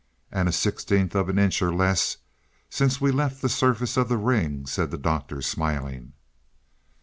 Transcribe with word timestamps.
"And 0.31 0.49
a 0.49 0.51
sixteenth 0.51 1.13
of 1.13 1.29
an 1.29 1.37
inch 1.37 1.61
or 1.61 1.71
less 1.71 2.17
since 2.71 2.99
we 2.99 3.11
left 3.11 3.39
the 3.43 3.47
surface 3.49 3.97
of 3.97 4.09
the 4.09 4.17
ring," 4.17 4.65
said 4.65 4.89
the 4.89 4.97
Doctor 4.97 5.43
smiling. 5.43 6.13